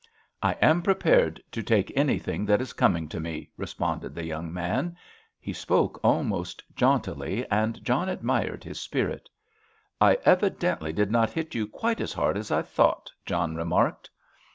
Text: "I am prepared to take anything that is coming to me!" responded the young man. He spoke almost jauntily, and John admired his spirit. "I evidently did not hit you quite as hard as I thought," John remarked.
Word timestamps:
"I 0.41 0.53
am 0.63 0.81
prepared 0.81 1.43
to 1.51 1.61
take 1.61 1.93
anything 1.95 2.43
that 2.47 2.59
is 2.59 2.73
coming 2.73 3.07
to 3.09 3.19
me!" 3.19 3.51
responded 3.55 4.15
the 4.15 4.25
young 4.25 4.51
man. 4.51 4.97
He 5.39 5.53
spoke 5.53 5.99
almost 6.03 6.63
jauntily, 6.75 7.45
and 7.51 7.83
John 7.85 8.09
admired 8.09 8.63
his 8.63 8.81
spirit. 8.81 9.29
"I 10.01 10.17
evidently 10.25 10.91
did 10.91 11.11
not 11.11 11.29
hit 11.29 11.53
you 11.53 11.67
quite 11.67 12.01
as 12.01 12.13
hard 12.13 12.35
as 12.35 12.49
I 12.49 12.63
thought," 12.63 13.11
John 13.27 13.55
remarked. 13.55 14.09